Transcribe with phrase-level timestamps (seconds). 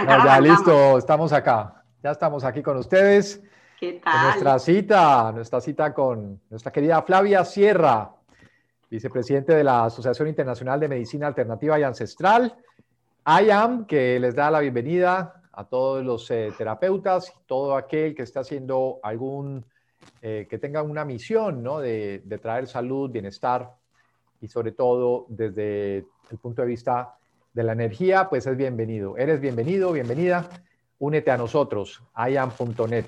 [0.00, 0.24] arrancar.
[0.24, 1.84] ya listo, estamos acá.
[2.02, 3.42] Ya estamos aquí con ustedes.
[3.78, 4.26] ¿Qué tal?
[4.26, 8.12] nuestra cita, nuestra cita con nuestra querida Flavia Sierra,
[8.88, 12.56] vicepresidente de la Asociación Internacional de Medicina Alternativa y Ancestral,
[13.26, 18.22] IAM, que les da la bienvenida a todos los eh, terapeutas y todo aquel que
[18.22, 19.64] está haciendo algún,
[20.20, 21.80] eh, que tenga una misión ¿no?
[21.80, 23.70] de, de traer salud, bienestar
[24.40, 27.16] y sobre todo desde el punto de vista
[27.52, 29.16] de la energía, pues es bienvenido.
[29.16, 30.48] Eres bienvenido, bienvenida.
[30.98, 33.06] Únete a nosotros, iam.net.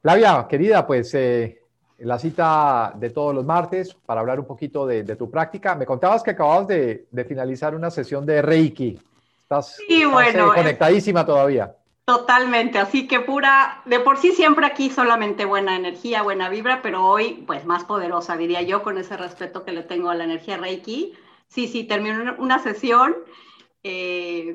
[0.00, 1.62] Flavia, querida, pues eh,
[1.98, 5.74] la cita de todos los martes para hablar un poquito de, de tu práctica.
[5.74, 8.98] Me contabas que acababas de, de, finalizar una sesión de Reiki.
[9.40, 11.74] Estás, sí, bueno, estás eh, conectadísima todavía.
[12.04, 17.04] Totalmente, así que pura, de por sí siempre aquí solamente buena energía, buena vibra, pero
[17.04, 20.56] hoy pues más poderosa, diría yo, con ese respeto que le tengo a la energía
[20.56, 21.14] Reiki.
[21.48, 23.16] Sí, sí, terminó una sesión
[23.90, 24.54] eh,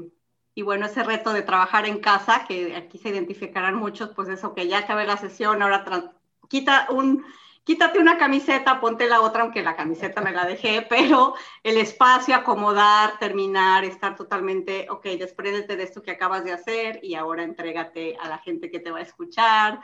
[0.53, 4.53] y bueno, ese reto de trabajar en casa, que aquí se identificarán muchos, pues eso
[4.53, 6.13] que ya acabé la sesión, ahora
[6.47, 7.25] quita un,
[7.63, 12.35] quítate una camiseta, ponte la otra, aunque la camiseta me la dejé, pero el espacio,
[12.35, 18.15] acomodar, terminar, estar totalmente, ok, despréndete de esto que acabas de hacer y ahora entrégate
[18.21, 19.79] a la gente que te va a escuchar,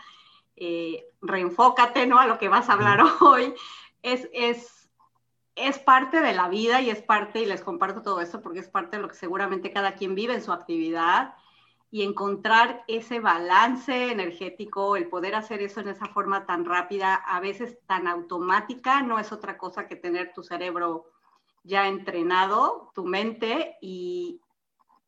[0.58, 2.20] eh, reenfócate, ¿no?
[2.20, 3.55] A lo que vas a hablar hoy.
[4.03, 4.78] Es, es
[5.59, 8.69] es parte de la vida y es parte, y les comparto todo esto porque es
[8.69, 11.35] parte de lo que seguramente cada quien vive en su actividad
[11.91, 17.39] y encontrar ese balance energético, el poder hacer eso en esa forma tan rápida, a
[17.39, 21.05] veces tan automática, no es otra cosa que tener tu cerebro
[21.63, 24.39] ya entrenado, tu mente, y,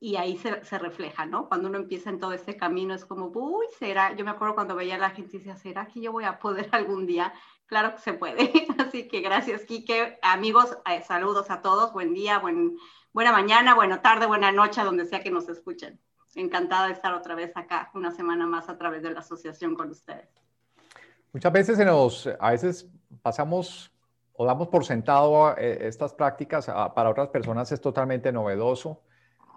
[0.04, 1.48] y ahí se, se, refleja, ¿no?
[1.48, 4.76] Cuando uno empieza en todo este camino es como, uy, será, yo me acuerdo cuando
[4.76, 7.32] veía a la gente y decía, ¿será que yo voy a poder algún día?
[7.68, 8.52] Claro que se puede.
[8.80, 10.18] Así que gracias, Quique.
[10.24, 11.94] Amigos, eh, saludos a todos.
[11.94, 12.78] Buen día, buen,
[13.14, 16.02] buena mañana, buena tarde, buena noche, donde sea que nos escuchen.
[16.34, 19.92] Encantada de estar otra vez acá, una semana más a través de la asociación con
[19.92, 20.30] ustedes.
[21.32, 22.90] Muchas veces se nos, a veces
[23.22, 23.92] pasamos
[24.34, 29.04] o damos por sentado eh, estas prácticas, para otras personas es totalmente novedoso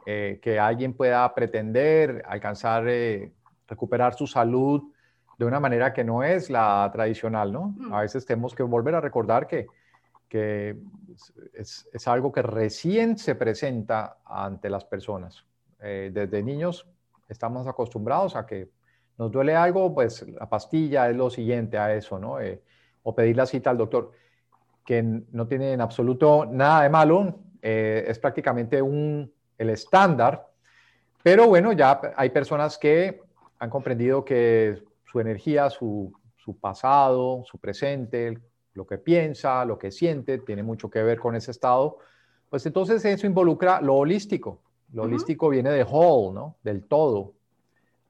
[0.07, 3.33] eh, que alguien pueda pretender alcanzar, eh,
[3.67, 4.83] recuperar su salud
[5.39, 7.75] de una manera que no es la tradicional, ¿no?
[7.93, 9.67] A veces tenemos que volver a recordar que,
[10.29, 10.77] que
[11.53, 15.45] es, es, algo que recién se presenta ante las personas.
[15.81, 16.87] Eh, desde niños
[17.29, 18.71] estamos acostumbrados a que
[19.19, 22.41] nos duele algo, pues la pastilla es lo siguiente a eso, ¿no?
[22.41, 22.63] Eh,
[23.03, 24.13] o pedir la cita al doctor,
[24.85, 30.47] que no tiene en absoluto nada de malo, eh, es prácticamente un, el estándar,
[31.23, 33.23] pero bueno, ya hay personas que
[33.59, 38.39] han comprendido que su energía, su, su pasado, su presente,
[38.75, 41.99] lo que piensa, lo que siente, tiene mucho que ver con ese estado,
[42.51, 44.61] pues entonces eso involucra lo holístico.
[44.93, 45.09] Lo uh -huh.
[45.09, 46.57] holístico viene de whole, ¿no?
[46.63, 47.33] Del todo.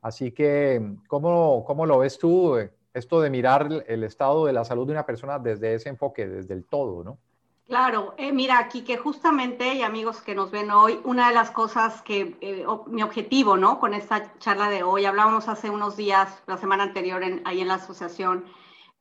[0.03, 2.59] Así que, ¿cómo, ¿cómo, lo ves tú,
[2.93, 6.53] esto de mirar el estado de la salud de una persona desde ese enfoque, desde
[6.53, 7.19] el todo, ¿no?
[7.67, 11.51] Claro, eh, mira, aquí que justamente, y amigos que nos ven hoy, una de las
[11.51, 13.81] cosas que eh, mi objetivo, ¿no?
[13.81, 17.69] Con esta charla de hoy, hablábamos hace unos días, la semana anterior, en, ahí en
[17.69, 18.45] la asociación,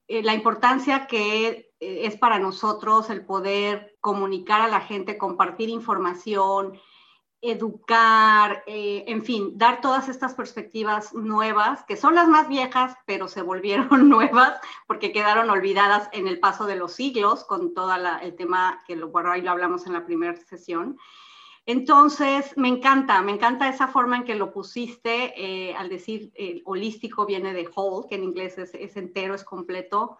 [0.07, 6.79] eh, la importancia que es para nosotros el poder comunicar a la gente, compartir información,
[7.43, 13.27] educar, eh, en fin, dar todas estas perspectivas nuevas, que son las más viejas, pero
[13.27, 18.35] se volvieron nuevas porque quedaron olvidadas en el paso de los siglos con todo el
[18.35, 20.97] tema que lo, bueno, ahí lo hablamos en la primera sesión.
[21.65, 26.61] Entonces, me encanta, me encanta esa forma en que lo pusiste, eh, al decir eh,
[26.63, 30.17] holístico viene de whole, que en inglés es, entero, es completo,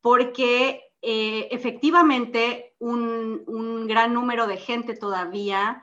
[0.00, 5.82] porque efectivamente un gran número de gente todavía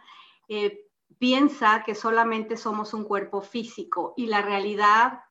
[0.49, 0.89] eh,
[1.19, 5.21] piensa que solamente somos un cuerpo físico y la realidad,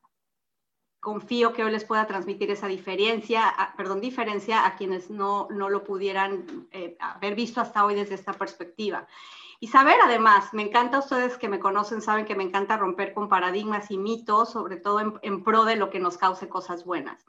[0.99, 5.69] confío que hoy les pueda transmitir esa diferencia, a, perdón, diferencia a quienes no, no
[5.69, 9.07] lo pudieran eh, haber visto hasta hoy desde esta perspectiva.
[9.61, 13.27] Y saber además, me encanta ustedes que me conocen, saben que me encanta romper con
[13.27, 17.25] paradigmas y mitos, sobre todo en, en pro de lo que nos cause cosas buenas.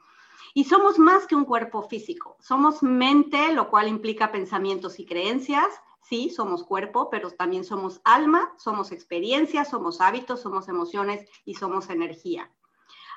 [0.53, 5.67] Y somos más que un cuerpo físico, somos mente, lo cual implica pensamientos y creencias,
[6.11, 11.89] sí, somos cuerpo, pero también somos alma, somos experiencias, somos hábitos, somos emociones y somos
[11.89, 12.51] energía.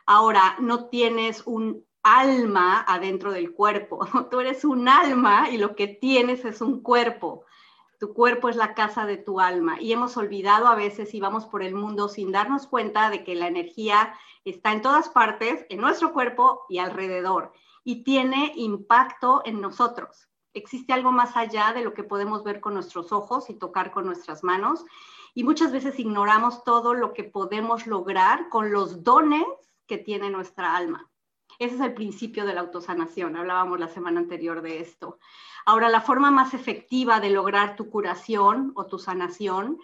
[0.07, 5.89] Ahora, no tienes un alma adentro del cuerpo, tú eres un alma y lo que
[5.89, 7.45] tienes es un cuerpo.
[7.99, 11.47] Tu cuerpo es la casa de tu alma y hemos olvidado a veces y vamos
[11.47, 14.15] por el mundo sin darnos cuenta de que la energía
[14.45, 17.53] está en todas partes, en nuestro cuerpo y alrededor
[17.83, 22.75] y tiene impacto en nosotros existe algo más allá de lo que podemos ver con
[22.75, 24.85] nuestros ojos y tocar con nuestras manos.
[25.37, 29.45] y muchas veces ignoramos todo lo que podemos lograr con los dones
[29.87, 31.11] que tiene nuestra alma.
[31.59, 33.37] Ese es el principio de la autosanación.
[33.37, 35.19] Hablábamos la semana anterior de esto.
[35.67, 39.79] Ahora, la forma más efectiva de lograr tu curación o tu sanación,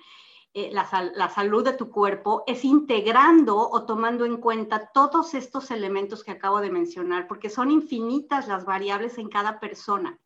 [0.53, 5.71] eh, la, la salud de tu cuerpo, es integrando o tomando en cuenta todos estos
[5.71, 10.19] elementos que acabo de mencionar, porque son infinitas las variables en cada persona.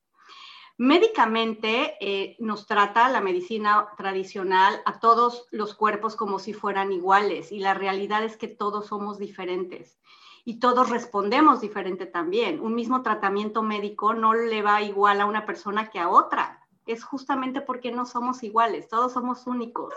[0.76, 7.52] Médicamente eh, nos trata la medicina tradicional a todos los cuerpos como si fueran iguales
[7.52, 9.98] y la realidad es que todos somos diferentes
[10.44, 12.60] y todos respondemos diferente también.
[12.60, 16.60] Un mismo tratamiento médico no le va igual a una persona que a otra.
[16.86, 19.94] Es justamente porque no somos iguales, todos somos únicos.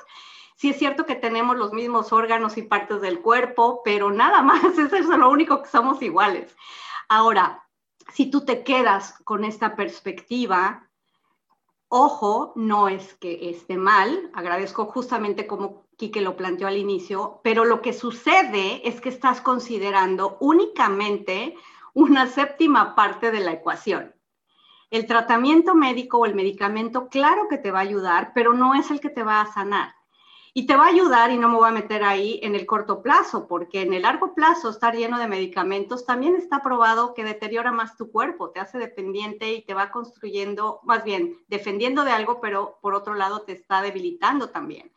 [0.56, 4.64] Sí es cierto que tenemos los mismos órganos y partes del cuerpo, pero nada más,
[4.78, 6.56] eso es lo único que somos iguales.
[7.10, 7.67] Ahora,
[8.18, 10.90] si tú te quedas con esta perspectiva,
[11.88, 17.64] ojo, no es que esté mal, agradezco justamente como Quique lo planteó al inicio, pero
[17.64, 21.54] lo que sucede es que estás considerando únicamente
[21.94, 24.16] una séptima parte de la ecuación.
[24.90, 28.90] El tratamiento médico o el medicamento, claro que te va a ayudar, pero no es
[28.90, 29.94] el que te va a sanar.
[30.58, 33.04] Y te va a ayudar, y no me voy a meter ahí en el corto
[33.04, 37.72] plazo, porque en el largo plazo estar lleno de medicamentos también está probado que deteriora
[37.72, 42.42] más tu cuerpo, te hace dependiente y te va construyendo, más bien, defendiendo de algo,
[42.42, 44.92] pero por otro lado te está debilitando también.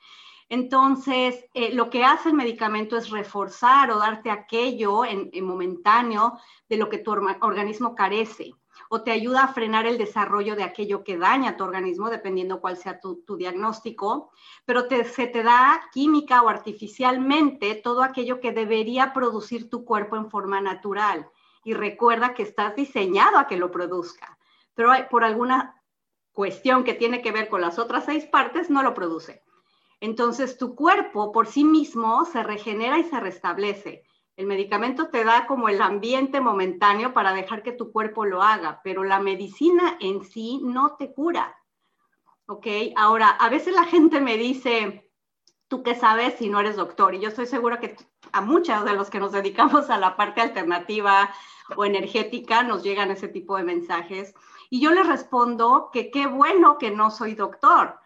[0.49, 6.39] Entonces, eh, lo que hace el medicamento es reforzar o darte aquello en, en momentáneo
[6.71, 8.55] de lo que tu organismo carece
[8.93, 12.77] o te ayuda a frenar el desarrollo de aquello que daña tu organismo, dependiendo cuál
[12.77, 14.33] sea tu, diagnóstico,
[14.65, 20.29] pero se te da química o artificialmente todo aquello que debería producir tu cuerpo en
[20.29, 21.31] forma natural.
[21.63, 24.37] Y recuerda que estás diseñado a que lo produzca,
[24.75, 25.81] pero por alguna
[26.33, 29.45] cuestión que tiene que ver con las otras seis partes, no lo produce.
[30.01, 34.03] Entonces tu cuerpo por sí mismo se regenera y se restablece.
[34.41, 38.81] El medicamento te da como el ambiente momentáneo para dejar que tu cuerpo lo haga,
[38.83, 41.59] pero la medicina en sí no te cura.
[42.47, 42.67] ¿Ok?
[42.97, 45.13] Ahora, a veces la gente me dice,
[45.69, 47.15] ¿tú qué sabes si no eres doctor?
[47.15, 47.99] Y yo estoy segura que
[48.33, 51.31] a muchos de los que nos dedicamos a la parte alternativa
[51.77, 54.35] o energética nos llegan ese tipo de mensajes.
[54.71, 58.01] Y yo les respondo que qué bueno que no soy doctor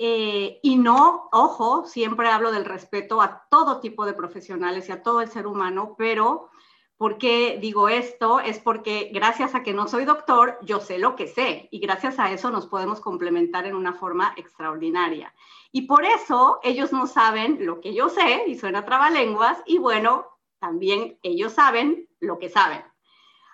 [0.00, 5.02] eh, y no, ojo, siempre hablo del respeto a todo tipo de profesionales y a
[5.02, 6.50] todo el ser humano, pero
[6.96, 8.38] ¿por qué digo esto?
[8.38, 12.20] Es porque gracias a que no soy doctor, yo sé lo que sé y gracias
[12.20, 15.34] a eso nos podemos complementar en una forma extraordinaria.
[15.72, 20.26] Y por eso ellos no saben lo que yo sé y suena trabalenguas y bueno,
[20.60, 22.84] también ellos saben lo que saben.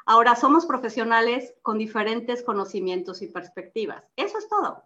[0.05, 4.05] Ahora somos profesionales con diferentes conocimientos y perspectivas.
[4.17, 4.85] Eso es todo.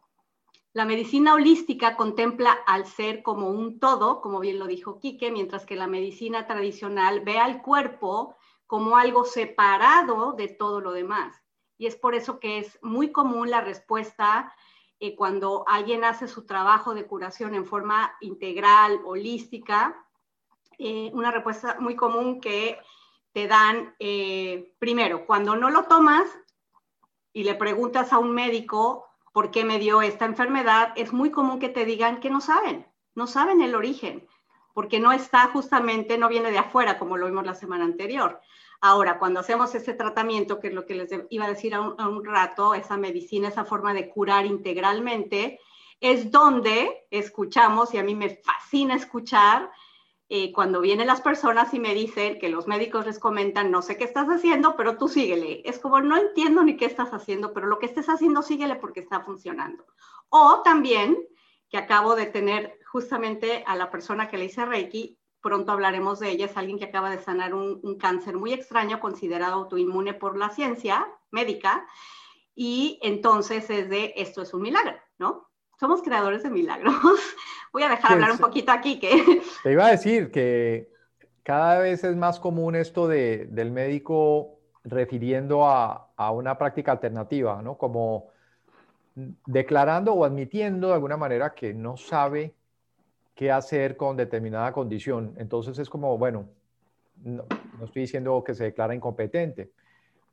[0.78, 5.66] La medicina holística contempla al ser como un todo, como bien lo dijo Quique, mientras
[5.66, 11.34] que la medicina tradicional ve al cuerpo como algo separado de todo lo demás.
[11.78, 14.54] Y es por eso que es muy común la respuesta
[15.00, 20.06] eh, cuando alguien hace su trabajo de curación en forma integral, holística,
[20.78, 22.78] eh, una respuesta muy común que
[23.32, 26.30] te dan, eh, primero, cuando no lo tomas
[27.32, 29.07] y le preguntas a un médico
[29.38, 32.84] por qué me dio esta enfermedad, es muy común que te digan que no saben,
[33.14, 34.26] no saben el origen,
[34.74, 38.40] porque no está justamente, no viene de afuera, como lo vimos la semana anterior.
[38.80, 42.24] Ahora, cuando hacemos ese tratamiento, que es lo que les iba a decir a un,
[42.24, 45.60] rato, esa medicina, esa forma de curar integralmente,
[46.00, 49.70] es donde escuchamos, y a mí me fascina escuchar,
[50.30, 53.96] eh, cuando vienen las personas y me dicen que los médicos les comentan, no sé
[53.96, 55.62] qué estás haciendo, pero tú síguele.
[55.64, 59.00] Es como, no entiendo ni qué estás haciendo, pero lo que estés haciendo, síguele porque
[59.00, 59.86] está funcionando.
[60.28, 61.16] O también,
[61.70, 66.30] que acabo de tener justamente a la persona que le hice Reiki, pronto hablaremos de
[66.30, 70.36] ella, es alguien que acaba de sanar un, un cáncer muy extraño, considerado autoinmune por
[70.36, 71.86] la ciencia médica,
[72.54, 75.47] y entonces es de, esto es un milagro, ¿no?
[75.78, 76.94] Somos creadores de milagros.
[77.72, 78.98] Voy a dejar hablar un poquito aquí.
[78.98, 79.42] Que...
[79.62, 80.90] Te iba a decir que
[81.42, 87.62] cada vez es más común esto de, del médico refiriendo a, a, una práctica alternativa,
[87.62, 87.76] ¿no?
[87.76, 88.28] Como
[89.46, 92.54] declarando o admitiendo de alguna manera que no sabe
[93.34, 95.34] qué hacer con determinada condición.
[95.38, 96.48] Entonces es como, bueno,
[97.22, 97.44] no,
[97.78, 99.70] no estoy diciendo que se declara incompetente,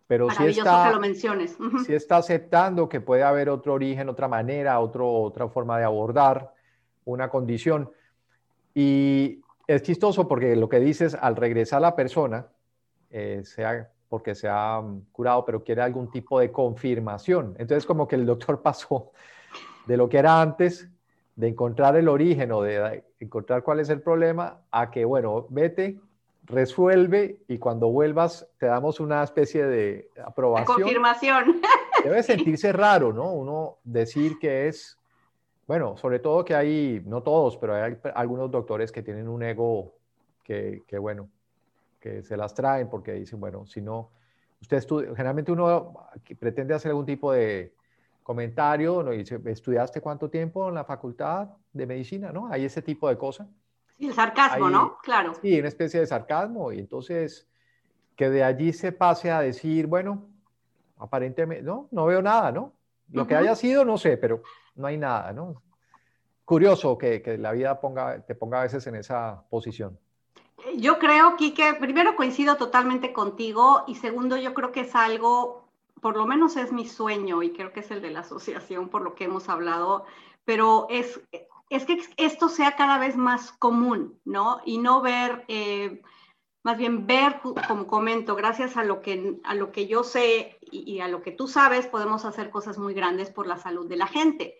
[0.08, 1.58] pero si está, que lo menciones.
[1.86, 6.54] si está aceptando que puede haber otro origen, otra manera, otro, otra forma de abordar
[7.06, 7.90] una condición.
[8.74, 12.48] Y es chistoso porque lo que dices, al regresar la persona,
[13.10, 17.56] eh, sea porque se ha mm, curado, pero quiere algún tipo de confirmación.
[17.58, 19.12] Entonces, como que el doctor pasó
[19.86, 20.90] de lo que era antes
[21.36, 26.00] de encontrar el origen o de encontrar cuál es el problema, a que, bueno, vete,
[26.46, 30.78] resuelve y cuando vuelvas te damos una especie de aprobación.
[30.78, 31.62] confirmación.
[32.04, 33.32] Debe sentirse raro, ¿no?
[33.32, 34.98] Uno decir que es,
[35.68, 39.94] bueno, sobre todo que hay, no todos, pero hay algunos doctores que tienen un ego
[40.44, 41.30] que, que bueno,
[42.00, 44.12] que se las traen porque dicen, bueno, si no,
[44.62, 45.94] usted estudia, generalmente uno
[46.40, 47.74] pretende hacer algún tipo de
[48.22, 49.12] comentario, ¿no?
[49.12, 52.32] dice, ¿estudiaste cuánto tiempo en la facultad de medicina?
[52.32, 52.48] ¿No?
[52.48, 53.48] Hay ese tipo de cosas.
[53.98, 54.98] Sí, el sarcasmo, ¿no?
[55.02, 55.34] Claro.
[55.42, 56.72] Sí, una especie de sarcasmo.
[56.72, 57.48] Y entonces,
[58.16, 60.28] que de allí se pase a decir, bueno,
[60.98, 62.74] aparentemente, no, no veo nada, ¿no?
[63.12, 64.42] Lo que haya sido, no sé, pero
[64.75, 65.62] no hay nada, ¿no?
[66.44, 69.98] Curioso que, que la vida ponga, te ponga a veces en esa posición.
[70.78, 75.68] Yo creo, Kike, primero coincido totalmente contigo y segundo, yo creo que es algo,
[76.02, 79.02] por lo menos es mi sueño y creo que es el de la asociación por
[79.02, 80.06] lo que hemos hablado,
[80.44, 81.22] pero es,
[81.70, 84.62] es que esto sea cada vez más común, ¿no?
[84.66, 86.02] Y no ver, eh,
[86.64, 91.00] más bien ver, como comento, gracias a lo que, a lo que yo sé y,
[91.00, 94.08] a lo que tú sabes, podemos hacer cosas muy grandes por la salud de la
[94.08, 94.58] gente.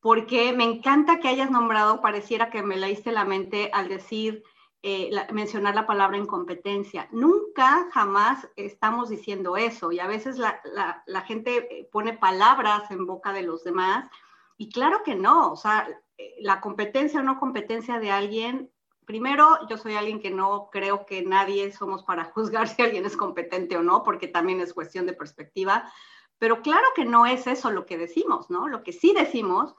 [0.00, 4.44] Porque me encanta que hayas nombrado, pareciera que me leíste la mente al decir,
[4.82, 7.08] eh, mencionar la palabra incompetencia.
[7.10, 10.60] Nunca, jamás estamos diciendo eso y a veces la,
[11.06, 14.10] la, gente pone palabras en boca de los demás
[14.58, 15.96] y claro que no, o sea, eh,
[16.38, 18.70] la competencia o no competencia de alguien,
[19.04, 23.16] primero yo soy alguien que no creo que nadie somos para juzgar si alguien es
[23.16, 25.90] competente o no, porque también es cuestión de perspectiva,
[26.38, 28.68] pero claro que no es eso lo que decimos, ¿no?
[28.68, 29.74] Lo que sí decimos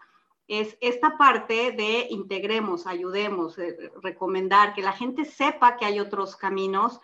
[0.47, 6.35] es esta parte de integremos, ayudemos, eh, recomendar, que la gente sepa que hay otros
[6.35, 7.01] caminos.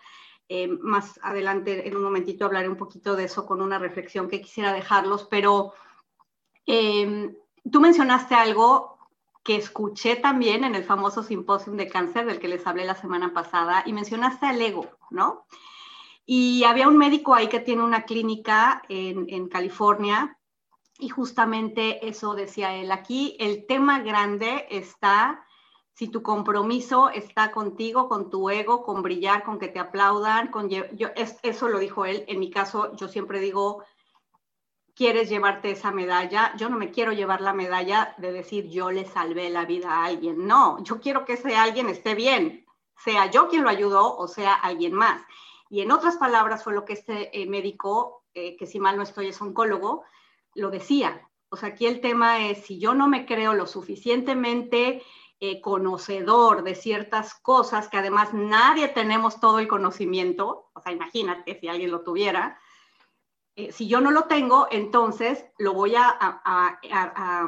[0.48, 4.40] Eh, más adelante, en un momentito, hablaré un poquito de eso con una reflexión que
[4.40, 5.74] quisiera dejarlos, pero
[6.64, 8.91] tú mencionaste algo
[9.42, 13.32] que escuché también en el famoso simposio de cáncer del que les hablé la semana
[13.32, 15.46] pasada y mencionaste al ego, ¿no?
[16.24, 20.38] Y había un médico ahí que tiene una clínica en, en California
[20.98, 22.92] y justamente eso decía él.
[22.92, 25.44] Aquí el tema grande está
[25.94, 30.68] si tu compromiso está contigo, con tu ego, con brillar, con que te aplaudan, con
[30.68, 30.84] yo,
[31.14, 32.24] eso lo dijo él.
[32.28, 33.84] En mi caso, yo siempre digo,
[34.94, 36.54] quieres llevarte esa medalla.
[36.56, 40.04] Yo no me quiero llevar la medalla de decir yo le salvé la vida a
[40.04, 40.46] alguien.
[40.46, 44.54] No, yo quiero que ese alguien esté bien, sea yo quien lo ayudó o sea
[44.54, 45.22] alguien más.
[45.70, 49.02] Y en otras palabras fue lo que este eh, médico, eh, que si mal no
[49.02, 50.04] estoy es oncólogo,
[50.54, 51.28] lo decía.
[51.48, 55.02] O sea, aquí el tema es, si yo no me creo lo suficientemente
[55.40, 61.58] eh, conocedor de ciertas cosas, que además nadie tenemos todo el conocimiento, o sea, imagínate
[61.58, 62.60] si alguien lo tuviera,
[63.56, 66.78] eh, si yo no lo tengo, entonces lo voy a,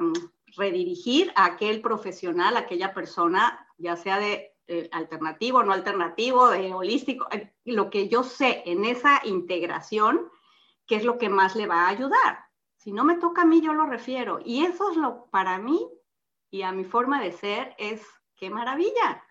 [0.01, 0.13] mm,
[0.57, 7.27] redirigir a aquel profesional, a aquella persona, ya sea de eh, alternativo, no alternativo, holístico,
[7.65, 10.31] lo que yo sé en esa integración,
[10.87, 12.45] que es lo que más le va a ayudar.
[12.77, 14.41] Si no me toca a mí, yo lo refiero.
[14.45, 15.89] Y eso es lo, para mí
[16.51, 18.03] y a mi forma de ser, es
[18.37, 19.25] qué maravilla,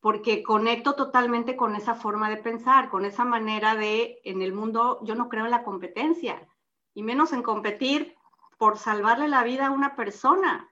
[0.00, 5.00] porque conecto totalmente con esa forma de pensar, con esa manera de, en el mundo,
[5.02, 6.48] yo no creo en la competencia,
[6.94, 8.16] y menos en competir
[8.58, 10.70] por salvarle la vida a una persona,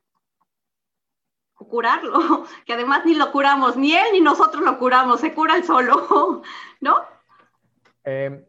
[1.57, 5.57] o curarlo, que además ni lo curamos, ni él ni nosotros lo curamos, se cura
[5.57, 6.43] el solo,
[6.81, 6.97] ¿no?
[8.05, 8.49] Eh,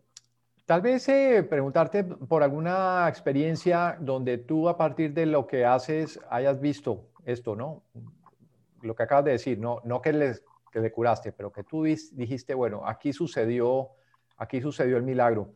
[0.69, 6.19] Tal vez eh, preguntarte por alguna experiencia donde tú a partir de lo que haces
[6.29, 7.81] hayas visto esto, ¿no?
[8.83, 11.83] Lo que acabas de decir, no, no que, les, que le curaste, pero que tú
[11.83, 13.89] dijiste, bueno, aquí sucedió,
[14.37, 15.53] aquí sucedió el milagro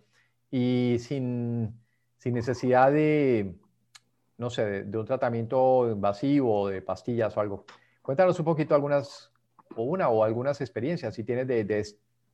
[0.51, 1.79] y sin,
[2.17, 3.55] sin necesidad de,
[4.38, 7.65] no sé, de, un tratamiento invasivo, de pastillas o algo.
[8.01, 9.32] Cuéntanos un poquito algunas,
[9.75, 11.84] o una o algunas experiencias, si tienes de, de,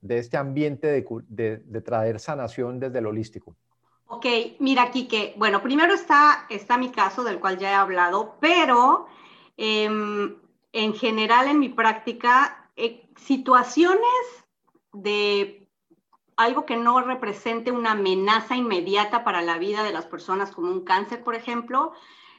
[0.01, 3.55] de este ambiente de, traer sanación desde el holístico?
[4.07, 4.25] Ok,
[4.59, 9.07] mira, Kike, bueno, primero está, está mi caso del cual ya he hablado, pero
[9.55, 10.35] em,
[10.73, 14.03] en general en mi práctica, eh, situaciones
[14.93, 15.67] de
[16.37, 20.85] algo que no represente una amenaza inmediata para la vida de las personas, como un
[20.85, 21.91] cáncer, por ejemplo,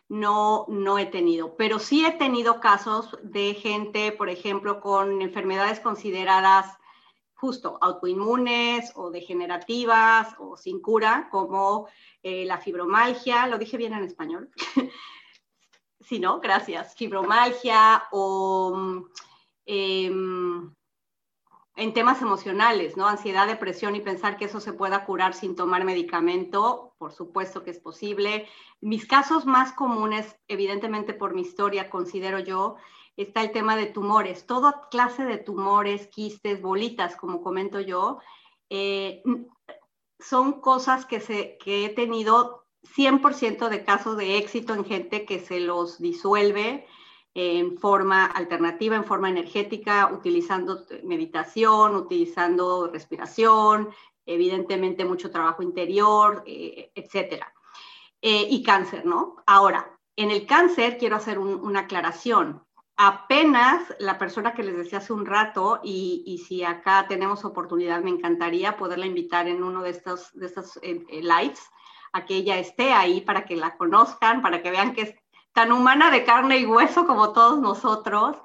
[0.08, 1.56] no, no he tenido.
[1.56, 6.78] Pero sí he tenido casos de gente, por ejemplo, con enfermedades consideradas
[7.34, 11.86] justo autoinmunes o degenerativas o sin cura, como
[12.22, 14.50] eh, la fibromalgia, lo dije bien en español.
[16.00, 16.40] sí, ¿no?
[16.40, 16.94] Gracias.
[16.94, 19.04] Fibromalgia o
[19.72, 20.74] em,
[21.76, 23.06] en temas emocionales, ¿no?
[23.06, 27.70] Ansiedad, depresión y pensar que eso se pueda curar sin tomar medicamento, por supuesto que
[27.70, 28.48] es posible.
[28.80, 32.76] Mis casos más comunes, evidentemente por mi historia, considero yo,
[33.16, 34.44] está el tema de tumores.
[34.44, 38.18] Toda clase de tumores, quistes, bolitas, como comento yo,
[38.70, 39.22] eh,
[40.18, 45.38] son cosas que, se, que he tenido 100% de casos de éxito en gente que
[45.38, 46.88] se los disuelve
[47.34, 53.90] en forma alternativa, en forma energética, utilizando meditación, utilizando respiración,
[54.26, 57.52] evidentemente mucho trabajo interior, eh, etcétera.
[58.22, 59.36] Eh, y cáncer, ¿no?
[59.46, 62.62] Ahora, en el cáncer quiero hacer una aclaración.
[62.96, 68.10] Apenas la persona que les decía hace un rato, y, si acá tenemos oportunidad, me
[68.10, 71.62] encantaría poderla invitar en uno de estos, de estos eh, lives,
[72.12, 75.14] a que ella esté ahí para que la conozcan, para que vean que es
[75.52, 78.36] tan humana de carne y hueso como todos nosotros,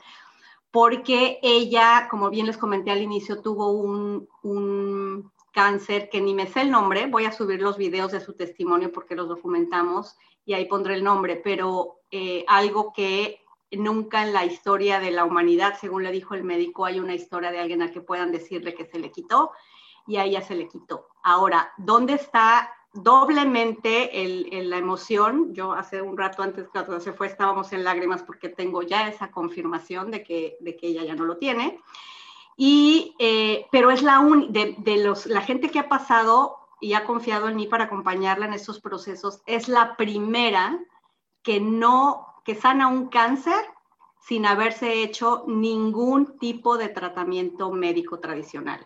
[0.71, 6.62] porque ella, como bien les comenté al inicio, tuvo un, cáncer que ni me sé
[6.62, 10.65] el nombre, voy a subir los videos de su testimonio porque los documentamos y ahí
[10.65, 13.39] pondré el nombre, pero eh, algo que
[13.71, 17.51] nunca en la historia de la humanidad, según le dijo el médico, hay una historia
[17.51, 19.51] de alguien a que puedan decirle que se le quitó
[20.07, 21.07] y a ella se le quitó.
[21.24, 25.54] Ahora, ¿dónde está doblemente el, la emoción.
[25.54, 29.32] Yo hace un rato antes cuando se fue estábamos en lágrimas porque tengo ya esa
[29.32, 31.80] confirmación de que, de que ella ya no lo tiene.
[32.58, 37.06] Y, eh, pero es la de, de, los, la gente que ha pasado y ha
[37.06, 40.80] confiado en mí para acompañarla en estos procesos, es la primera
[41.44, 43.66] que no, que sana un cáncer
[44.22, 48.86] sin haberse hecho ningún tipo de tratamiento médico tradicional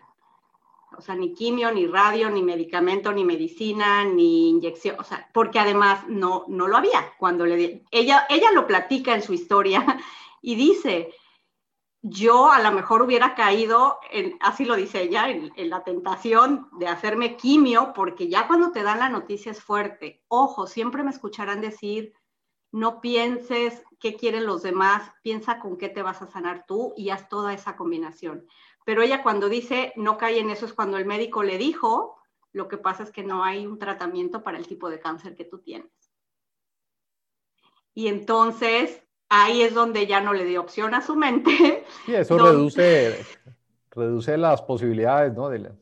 [0.96, 5.58] o sea, ni quimio, ni radio, ni medicamento, ni medicina, ni inyección, o sea, porque
[5.58, 7.82] además no, no lo había cuando le di.
[7.90, 9.84] Ella, ella lo platica en su historia
[10.42, 11.14] y dice,
[12.02, 16.68] yo a lo mejor hubiera caído, en, así lo dice ella, en, en, la tentación
[16.78, 20.22] de hacerme quimio, porque ya cuando te dan la noticia es fuerte.
[20.28, 22.14] Ojo, siempre me escucharán decir,
[22.72, 27.10] no pienses qué quieren los demás, piensa con qué te vas a sanar tú y
[27.10, 28.46] haz toda esa combinación.
[28.84, 32.20] Pero ella cuando dice no cae en eso es cuando el médico le dijo,
[32.52, 35.44] lo que pasa es que no hay un tratamiento para el tipo de cáncer que
[35.44, 35.90] tú tienes.
[37.94, 41.84] Y entonces ahí es donde ya no le dio opción a su mente.
[42.04, 43.24] Sí, eso reduce,
[43.90, 45.48] reduce las posibilidades, ¿no?
[45.48, 45.72] De,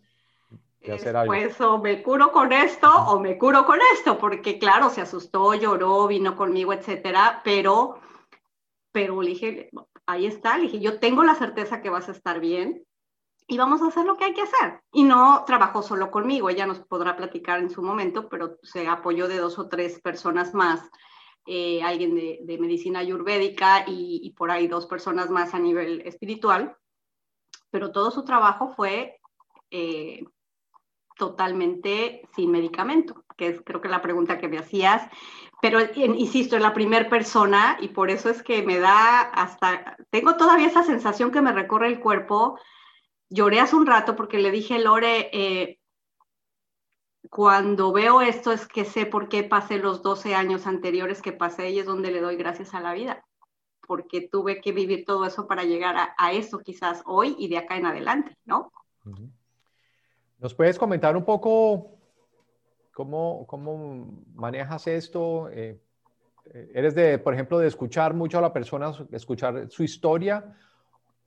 [0.92, 1.32] hacer algo.
[1.32, 5.54] Pues o me curo con esto o me curo con esto, porque claro, se asustó,
[5.54, 8.00] lloró, vino conmigo, etcétera, pero,
[8.90, 9.70] pero le dije,
[10.06, 12.86] ahí está, le dije, yo tengo la certeza que vas a estar bien,
[13.50, 14.82] y vamos a hacer lo que hay que hacer.
[14.92, 19.26] Y no trabajó solo conmigo, ella nos podrá platicar en su momento, pero se apoyó
[19.26, 20.82] de dos o tres personas más,
[21.46, 26.76] eh, alguien de, medicina ayurvédica y, por ahí dos personas más a nivel espiritual,
[27.70, 29.18] pero todo su trabajo fue
[29.70, 30.24] eh,
[31.16, 35.08] totalmente sin medicamento, que es creo que la pregunta que me hacías,
[35.62, 40.36] pero insisto, es la primera persona y por eso es que me da hasta, tengo
[40.36, 42.58] todavía esa sensación que me recorre el cuerpo
[43.30, 45.78] lloré hace un rato porque le dije, Lore, eh,
[47.30, 51.70] cuando veo esto es que sé por qué pasé los 12 años anteriores que pasé
[51.70, 53.24] y es donde le doy gracias a la vida,
[53.86, 57.76] porque tuve que vivir todo eso para llegar a, eso quizás hoy y de acá
[57.76, 58.72] en adelante, ¿no?
[60.38, 61.98] ¿Nos puedes comentar un poco
[62.92, 65.48] cómo, cómo manejas esto?
[65.50, 65.80] Eh,
[66.72, 70.56] ¿Eres de, por ejemplo, de escuchar mucho a la persona, escuchar su historia?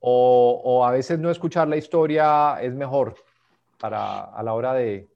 [0.04, 3.14] O, a veces no escuchar la historia es mejor
[3.78, 5.08] para a la hora de,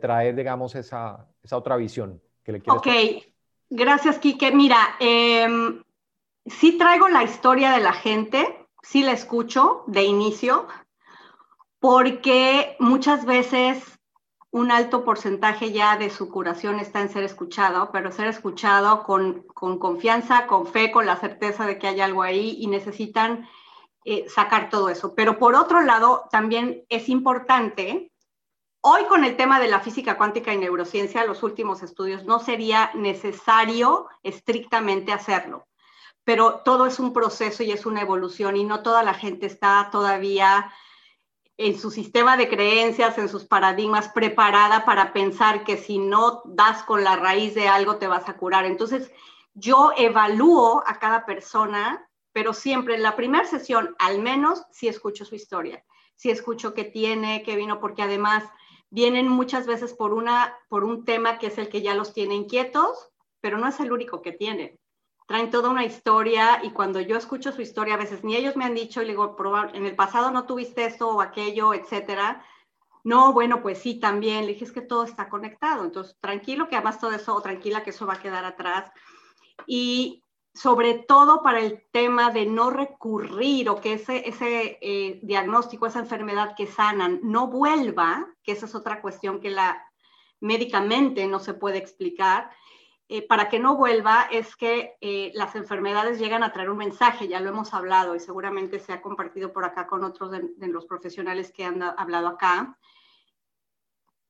[0.00, 2.78] traer, digamos, esa, otra visión que le quieres.
[2.78, 3.24] Ok,
[3.70, 4.52] gracias, Kike.
[4.52, 5.48] Mira, eh,
[6.46, 10.68] sí traigo la historia de la gente, sí la escucho de inicio,
[11.80, 13.82] porque muchas veces
[14.52, 19.42] un alto porcentaje ya de su curación está en ser escuchado, pero ser escuchado con,
[19.52, 23.48] con confianza, con fe, con la certeza de que hay algo ahí y necesitan
[24.04, 25.14] eh, sacar todo eso.
[25.14, 28.12] Pero por otro lado, también es importante,
[28.82, 32.90] hoy con el tema de la física cuántica y neurociencia, los últimos estudios, no sería
[32.94, 35.66] necesario estrictamente hacerlo,
[36.22, 39.88] pero todo es un proceso y es una evolución y no toda la gente está
[39.90, 40.70] todavía
[41.56, 46.82] en su sistema de creencias, en sus paradigmas, preparada para pensar que si no das
[46.82, 48.66] con la raíz de algo te vas a curar.
[48.66, 49.10] Entonces,
[49.54, 55.24] yo evalúo a cada persona pero siempre en la primera sesión, al menos, sí escucho
[55.24, 55.84] su historia,
[56.16, 58.44] sí escucho qué tiene, qué vino, porque además
[58.90, 62.34] vienen muchas veces por, una, por un tema que es el que ya los tiene
[62.34, 63.08] inquietos,
[63.40, 64.78] pero no es el único que tienen.
[65.28, 68.64] traen toda una historia y cuando yo escucho su historia, a veces ni ellos me
[68.64, 69.36] han dicho y le digo,
[69.72, 72.44] en el pasado no tuviste esto o aquello, etcétera.
[73.04, 74.46] No, bueno, pues sí, también.
[74.46, 75.84] Le dije, es que todo está conectado.
[75.84, 78.90] Entonces, tranquilo que además todo eso, o tranquila que eso va a quedar atrás.
[79.66, 80.23] Y
[80.54, 85.98] sobre todo para el tema de no recurrir o que ese, ese eh, diagnóstico, esa
[85.98, 89.84] enfermedad que sanan no vuelva, que esa es otra cuestión que la
[90.40, 92.50] médicamente no se puede explicar,
[93.08, 97.26] eh, para que no vuelva es que eh, las enfermedades llegan a traer un mensaje,
[97.26, 100.68] ya lo hemos hablado y seguramente se ha compartido por acá con otros de, de
[100.68, 102.78] los profesionales que han hablado acá,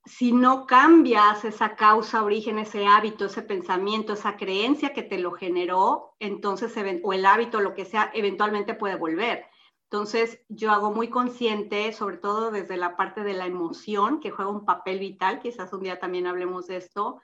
[0.06, 5.32] si no cambias esa causa, origen, ese hábito, ese pensamiento, esa creencia que te lo
[5.32, 9.46] generó, entonces, o el hábito, lo que sea, eventualmente puede volver.
[9.84, 14.50] Entonces, yo hago muy consciente, sobre todo desde la parte de la emoción, que juega
[14.50, 17.22] un papel vital, quizás un día también hablemos de esto.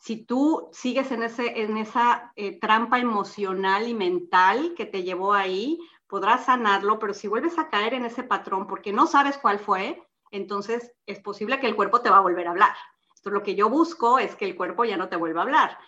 [0.00, 5.34] Si tú sigues en, ese, en esa eh, trampa emocional y mental que te llevó
[5.34, 5.78] ahí,
[6.08, 10.02] podrás sanarlo, pero si vuelves a caer en ese patrón porque no sabes cuál fue,
[10.30, 12.74] entonces es posible que el cuerpo te va a volver a hablar.
[13.08, 15.78] Entonces lo que yo busco es que el cuerpo ya no te vuelva a hablar.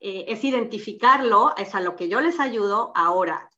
[0.00, 2.92] Eh, es identificarlo, es a lo que yo les ayudo.
[2.94, 3.48] Ahora,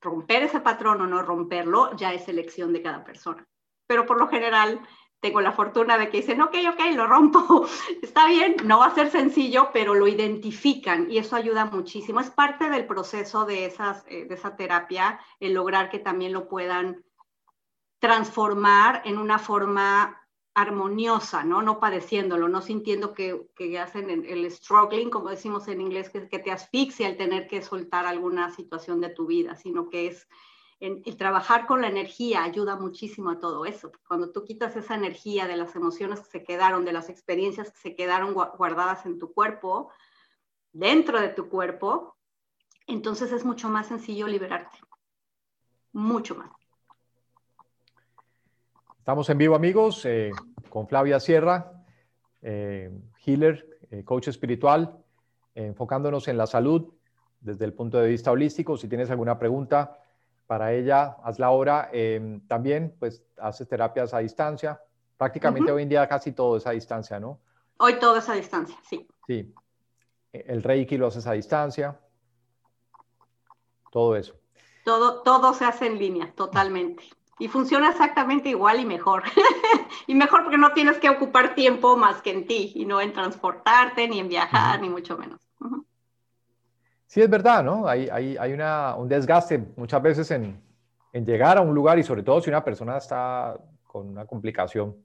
[0.00, 3.46] romper ese patrón o no romperlo ya es elección de cada persona.
[3.86, 4.80] Pero por lo general
[5.22, 7.66] tengo la fortuna de que dicen, ok, ok, lo rompo,
[8.02, 12.20] está bien, no va a ser sencillo, pero lo identifican y eso ayuda muchísimo.
[12.20, 17.04] Es parte del proceso de, eh, de esa terapia, el lograr que también lo puedan
[18.02, 20.20] transformar en una forma
[20.54, 21.62] armoniosa, ¿no?
[21.62, 26.40] No padeciéndolo, no sintiendo que, que hacen el, struggling, como decimos en inglés, que, que
[26.40, 30.26] te asfixia el tener que soltar alguna situación de tu vida, sino que es
[30.80, 33.92] el trabajar con la energía ayuda muchísimo a todo eso.
[34.08, 37.78] Cuando tú quitas esa energía de las emociones que se quedaron, de las experiencias que
[37.78, 39.92] se quedaron guardadas en tu cuerpo,
[40.72, 42.16] dentro de tu cuerpo,
[42.88, 44.76] entonces es mucho más sencillo liberarte.
[45.92, 46.61] Mucho más.
[49.02, 50.30] Estamos en vivo, amigos, eh,
[50.68, 51.72] con Flavia Sierra,
[52.40, 52.88] eh,
[53.26, 54.96] healer, eh, coach espiritual,
[55.56, 56.94] enfocándonos en la salud
[57.40, 58.76] desde el punto de vista holístico.
[58.76, 59.98] Si tienes alguna pregunta
[60.46, 61.90] para ella, hazla ahora.
[62.46, 64.80] también, pues, haces terapias a distancia.
[65.16, 67.40] Prácticamente hoy en día casi todo es a distancia, ¿no?
[67.78, 69.08] Hoy todo es a distancia, sí.
[69.26, 69.52] Sí.
[70.32, 72.00] El Reiki lo haces a distancia.
[73.90, 74.36] Todo eso.
[74.84, 77.02] Todo, todo se hace en línea, totalmente
[77.38, 79.24] y funciona exactamente igual y mejor.
[80.06, 83.12] y mejor porque no tienes que ocupar tiempo más que en ti y no en
[83.12, 85.40] transportarte, ni en viajar, ni mucho menos.
[87.06, 87.86] Sí, es verdad, ¿no?
[87.86, 90.58] Hay, hay, hay una, un desgaste muchas veces en,
[91.12, 93.54] en, llegar a un lugar y sobre todo si una persona está
[93.86, 94.96] con una complicación,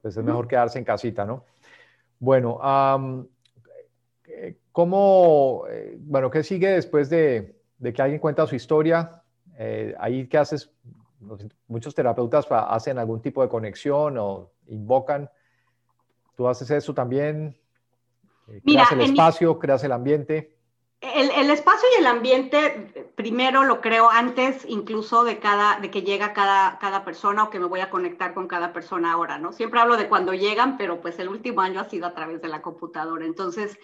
[0.00, 1.44] pues es mejor quedarse en casita, ¿no?
[2.20, 2.60] Bueno,
[4.70, 9.22] ¿cómo, eh, bueno, qué sigue después de, de, que alguien cuenta su historia?
[9.58, 10.70] Eh, ahí, ¿qué haces?
[11.68, 15.30] Muchos terapeutas hacen algún tipo de conexión o invocan.
[16.36, 17.56] ¿Tú haces eso también?
[18.48, 20.54] Eh, ¿Creas el espacio, creas el ambiente?
[21.00, 26.32] El, espacio y el ambiente, primero lo creo antes incluso de, cada, de que llega
[26.32, 29.52] cada, cada persona o que me voy a conectar con cada persona ahora, ¿no?
[29.52, 32.48] Siempre hablo de cuando llegan, pero pues el último año ha sido a través de
[32.48, 33.26] la computadora.
[33.26, 33.78] Entonces,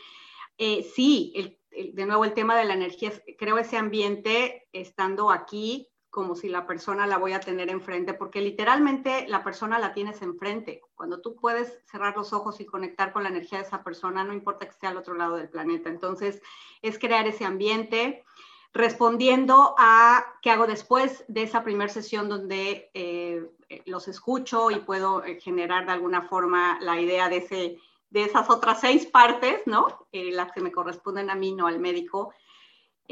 [0.57, 6.35] eh, sí, de nuevo el tema de la energía, creo ese ambiente estando aquí como
[6.35, 10.83] si la persona la voy a tener enfrente, porque literalmente la persona la tienes enfrente.
[10.97, 14.33] Cuando tú puedes cerrar los ojos y conectar con la energía de esa persona, no
[14.33, 15.89] importa que esté al otro lado del planeta.
[15.89, 16.43] Entonces,
[16.83, 18.25] es crear ese ambiente
[18.73, 23.49] respondiendo a qué hago después de esa primera sesión donde eh,
[23.87, 27.79] los escucho y puedo eh, generar de alguna forma la idea de, ese,
[28.11, 30.07] de esas otras seis partes, ¿no?
[30.13, 32.33] Eh, las que me corresponden a mí, no al médico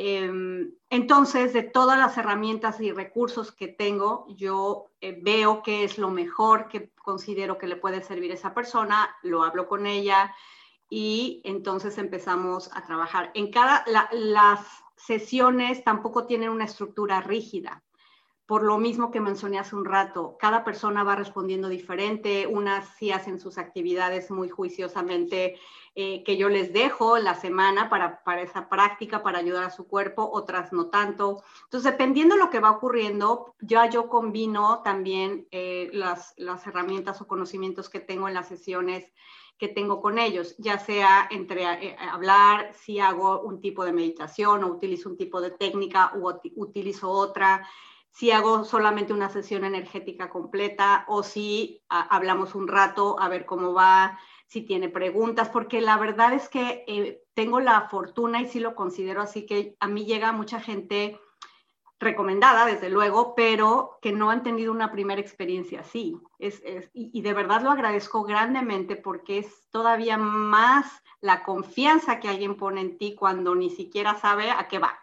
[0.00, 6.10] entonces, de todas las herramientas y recursos que tengo, yo eh, veo qué es lo
[6.10, 10.32] mejor que considero que le puede servir a esa persona, lo hablo con ella
[10.88, 13.32] y entonces empezamos a trabajar.
[13.34, 14.60] En cada, las
[14.96, 17.82] sesiones tampoco tienen una estructura rígida
[18.48, 23.12] por lo mismo que mencioné hace un rato, cada persona va respondiendo diferente, unas sí
[23.12, 25.58] hacen sus actividades muy juiciosamente
[25.94, 29.86] eh, que yo les dejo la semana para, para, esa práctica, para ayudar a su
[29.86, 31.42] cuerpo, otras no tanto.
[31.64, 37.20] Entonces, dependiendo de lo que va ocurriendo, ya yo combino también eh, las, las herramientas
[37.20, 39.12] o conocimientos que tengo en las sesiones
[39.58, 44.64] que tengo con ellos, ya sea entre eh, hablar, si hago un tipo de meditación
[44.64, 47.68] o utilizo un tipo de técnica u utilizo otra
[48.18, 53.72] si hago solamente una sesión energética completa o si hablamos un rato a ver cómo
[53.72, 58.58] va, si tiene preguntas, porque la verdad es que eh, tengo la fortuna y sí
[58.58, 61.20] lo considero así que a mí llega mucha gente
[62.00, 66.16] recomendada, desde luego, pero que no han tenido una primera experiencia así.
[66.40, 66.60] Es,
[66.92, 72.80] y, de verdad lo agradezco grandemente porque es todavía más la confianza que alguien pone
[72.80, 74.98] en ti cuando ni siquiera sabe a qué va,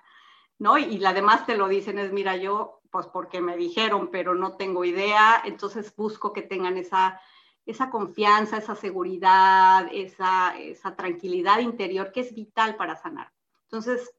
[0.60, 0.78] ¿no?
[0.78, 4.56] Y, y además te lo dicen es, mira, yo, pues porque me dijeron, pero no
[4.56, 7.20] tengo idea, entonces busco que tengan esa,
[7.66, 13.34] esa confianza, esa seguridad, esa, esa tranquilidad interior que es vital para sanar.
[13.64, 14.16] Entonces,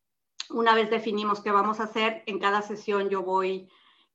[0.50, 3.70] una vez definimos qué vamos a hacer, en cada sesión yo voy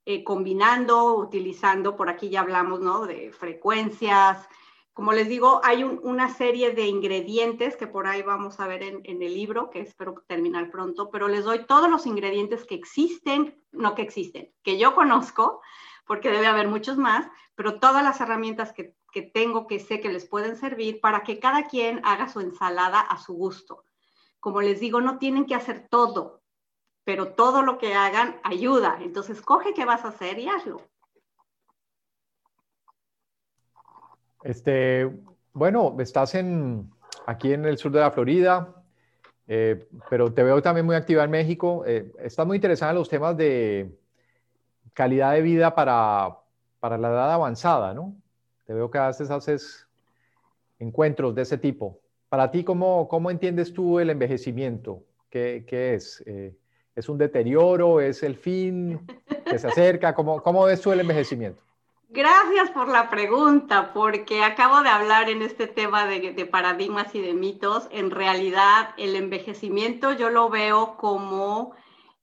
[0.05, 3.07] eh, combinando, utilizando, por aquí ya hablamos, ¿no?
[3.07, 4.47] De frecuencias.
[4.93, 9.01] Como les digo, hay una serie de ingredientes que por ahí vamos a ver en,
[9.05, 13.63] en, el libro, que espero terminar pronto, pero les doy todos los ingredientes que existen,
[13.71, 15.61] no que existen, que yo conozco,
[16.05, 17.25] porque debe haber muchos más,
[17.55, 21.39] pero todas las herramientas que, que tengo que sé que les pueden servir para que
[21.39, 23.85] cada quien haga su ensalada a su gusto
[24.41, 26.41] como les digo, no tienen que hacer todo,
[27.05, 28.97] pero todo lo que hagan ayuda.
[28.99, 30.81] Entonces, coge qué vas a hacer y hazlo.
[34.43, 35.09] Este,
[35.53, 36.89] bueno, estás en,
[37.25, 38.83] aquí en el sur de la Florida,
[39.47, 41.83] eh, pero te veo también muy activa en México.
[41.85, 43.97] Eh, estás muy interesada en los temas de
[44.93, 46.37] calidad de vida para,
[46.79, 48.15] para la edad avanzada, ¿no?
[48.65, 49.87] Te veo que a haces
[50.79, 51.99] encuentros de ese tipo.
[52.29, 55.03] Para ti, ¿cómo, cómo entiendes tú el envejecimiento?
[55.29, 56.23] ¿Qué, qué es?
[56.25, 56.55] Eh,
[56.95, 58.01] ¿Es un deterioro?
[58.01, 59.05] ¿Es el fin
[59.45, 60.13] que se acerca?
[60.13, 61.61] ¿Cómo, ¿Cómo ves tú el envejecimiento?
[62.13, 67.33] Gracias por la pregunta, porque acabo de hablar en este tema de, paradigmas y de
[67.33, 67.87] mitos.
[67.89, 71.73] En realidad, el envejecimiento yo lo veo como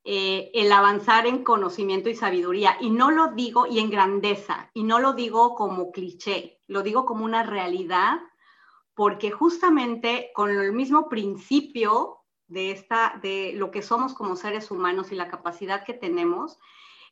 [0.05, 2.77] eh, el avanzar en conocimiento y sabiduría.
[2.83, 7.07] Y no lo digo, y en grandeza, y no lo digo como cliché, lo digo
[7.07, 8.19] como una realidad
[8.93, 15.13] porque justamente con el mismo principio de, esta, de lo que somos como seres humanos
[15.13, 16.59] y la capacidad que tenemos,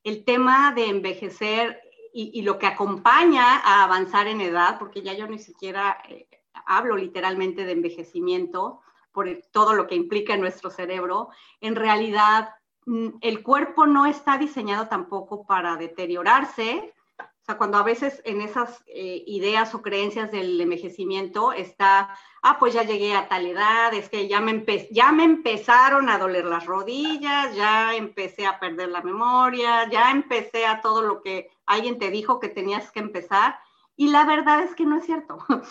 [0.04, 1.80] el tema de envejecer
[2.18, 6.26] y, lo que acompaña a avanzar en edad, porque ya yo ni siquiera eh,
[6.64, 8.80] hablo literalmente de envejecimiento
[9.12, 11.28] por todo lo que implica en nuestro cerebro,
[11.60, 12.54] en realidad
[12.86, 18.40] mm, el cuerpo no está diseñado tampoco para deteriorarse, o sea, cuando a veces en
[18.40, 23.92] esas eh, ideas o creencias del envejecimiento está, ah, pues ya llegué a tal edad,
[23.92, 28.88] es que ya me, ya me empezaron a doler las rodillas, ya empecé a perder
[28.88, 33.58] la memoria, ya empecé a todo lo que alguien te dijo que tenías que empezar.
[33.96, 35.38] Y la verdad es que no es cierto.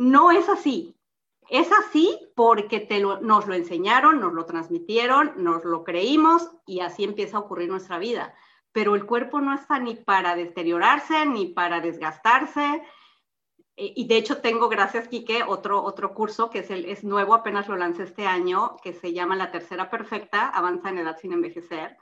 [0.00, 0.94] No es así.
[1.48, 7.02] Es así porque te nos lo enseñaron, nos lo transmitieron, nos lo creímos y así
[7.02, 8.32] empieza a ocurrir nuestra vida
[8.78, 12.82] pero el cuerpo no está ni para deteriorarse ni para desgastarse.
[13.76, 17.34] E, y de hecho tengo, gracias Quique, otro, otro curso que es, el, es nuevo,
[17.34, 21.32] apenas lo lancé este año, que se llama La Tercera Perfecta, Avanza en Edad sin
[21.32, 21.96] Envejecer,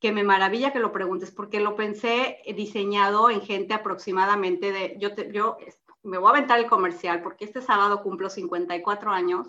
[0.00, 5.14] que me maravilla que lo preguntes, porque lo pensé diseñado en gente aproximadamente de, yo,
[5.32, 5.56] yo
[6.02, 9.48] me voy a aventar el comercial, porque este sábado cumplo 54 años,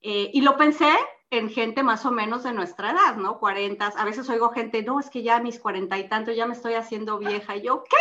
[0.00, 0.90] eh, y lo pensé
[1.30, 3.38] en gente más o menos de nuestra edad, ¿no?
[3.38, 6.54] 40, a veces oigo gente, no, es que ya mis cuarenta y tanto ya me
[6.54, 7.56] estoy haciendo vieja.
[7.56, 7.96] Y yo, ¿qué?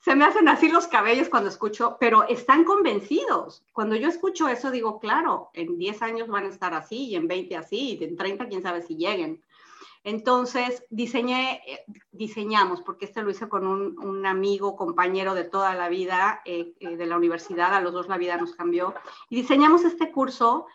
[0.00, 3.62] Se me hacen así los cabellos cuando escucho, pero están convencidos.
[3.72, 7.28] Cuando yo escucho eso, digo, claro, en 10 años van a estar así, y en
[7.28, 9.40] 20 así, y en 30 quién sabe si lleguen.
[10.04, 15.88] Entonces, eh, diseñamos, porque este lo hice con un, un amigo, compañero de toda la
[15.88, 18.94] vida eh, eh, de la universidad, a los dos la vida nos cambió,
[19.28, 20.66] y diseñamos este curso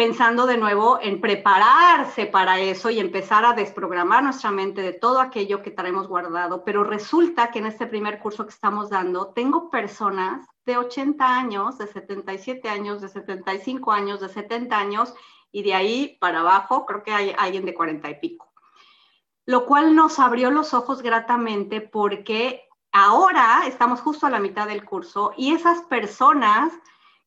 [0.00, 5.20] pensando de nuevo en prepararse para eso y empezar a desprogramar nuestra mente de todo
[5.20, 6.64] aquello que traemos guardado.
[6.64, 11.76] Pero resulta que en este primer curso que estamos dando, tengo personas de 80 años,
[11.76, 15.14] de 77 años, de 75 años, de 70 años
[15.52, 18.52] y de ahí para abajo creo que hay alguien de 40 y pico.
[19.46, 24.84] Lo cual nos abrió los ojos gratamente porque ahora estamos justo a la mitad del
[24.84, 26.72] curso y esas personas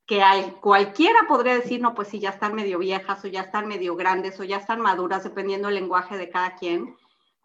[0.05, 3.67] que hay, cualquiera podría decir, no, pues sí, ya están medio viejas o ya están
[3.67, 6.97] medio grandes o ya están maduras, dependiendo del lenguaje de cada quien,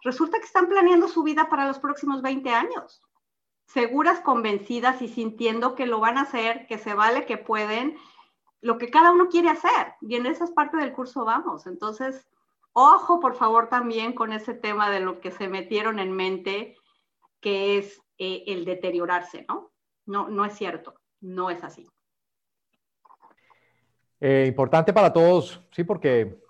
[0.02, 3.02] resulta que están planeando su vida para los próximos 20 años,
[3.66, 7.96] seguras, convencidas y sintiendo que lo van a hacer, que se vale, que pueden,
[8.60, 9.94] lo que cada uno quiere hacer.
[10.00, 11.66] Y en esa parte del curso vamos.
[11.66, 12.26] Entonces,
[12.72, 16.76] ojo, por favor, también con ese tema de lo que se metieron en mente,
[17.40, 19.70] que es eh, el deteriorarse, ¿no?
[20.06, 21.88] No, no es cierto, no es así.
[24.20, 26.40] Eh, importante para todos, sí, porque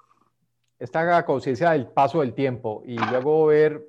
[0.78, 3.86] esta conciencia del paso del tiempo y luego ver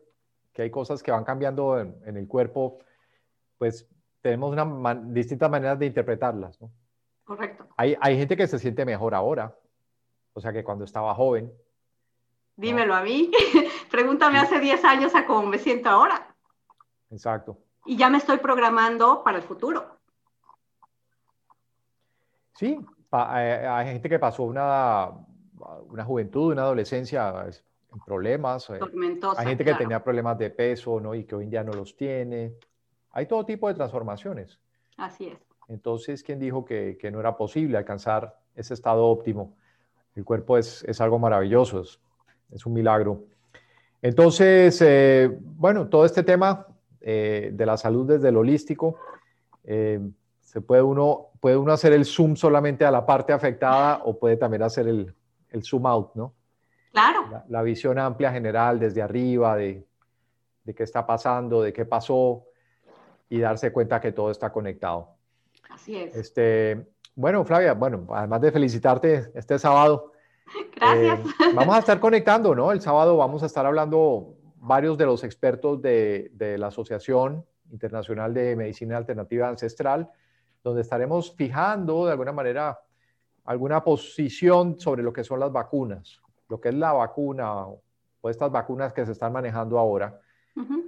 [0.52, 2.80] que hay cosas que van cambiando en, el cuerpo,
[3.58, 3.88] pues
[4.22, 6.72] tenemos una distintas maneras de interpretarlas, ¿no?
[7.30, 7.68] Correcto.
[7.78, 9.56] Hay, hay gente que se siente mejor ahora,
[10.34, 11.54] o sea que cuando estaba joven.
[12.56, 13.30] Dímelo a mí.
[13.92, 16.36] Pregúntame hace 10 años a cómo me siento ahora.
[17.12, 17.60] Exacto.
[17.86, 20.00] Y ya me estoy programando para el futuro.
[22.56, 22.80] Sí,
[23.12, 25.12] eh, hay gente que pasó una,
[25.88, 27.46] una juventud, una adolescencia
[27.94, 28.72] en problemas.
[28.72, 28.80] Eh,
[29.38, 31.14] hay gente que tenía problemas de peso ¿no?
[31.14, 32.56] y que hoy en día no los tiene.
[33.12, 34.60] Hay todo tipo de transformaciones.
[34.98, 35.49] Así es.
[35.70, 39.56] Entonces, ¿quién dijo que, que no era posible alcanzar ese estado óptimo?
[40.16, 42.00] El cuerpo es, es algo maravilloso, es,
[42.52, 43.24] es, un milagro.
[44.02, 46.66] Entonces, eh, bueno, todo este tema
[47.00, 48.98] de la salud desde el holístico,
[50.50, 54.36] se puede uno, puede uno hacer el zoom solamente a la parte afectada o puede
[54.36, 55.14] también hacer el,
[55.52, 56.34] el zoom out, ¿no?
[56.92, 57.44] Claro.
[57.48, 59.86] La, visión amplia general desde arriba de,
[60.64, 62.46] de, qué está pasando, de qué pasó
[63.30, 65.19] y darse cuenta que todo está conectado.
[65.82, 66.16] Así es.
[66.16, 70.14] Este, bueno, Flavia, bueno, además de felicitarte este sábado.
[70.76, 71.20] Gracias.
[71.20, 72.72] Eh, vamos a estar conectando, ¿no?
[72.72, 78.34] El sábado vamos a estar hablando varios de los expertos de, de la Asociación Internacional
[78.34, 80.10] de Medicina Alternativa Ancestral
[80.64, 82.80] donde estaremos fijando de alguna manera
[83.46, 88.52] alguna posición sobre lo que son las vacunas, lo que es la vacuna o estas
[88.52, 90.20] vacunas que se están manejando ahora.